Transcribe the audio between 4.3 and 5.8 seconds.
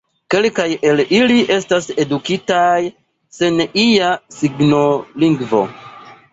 signolingvo.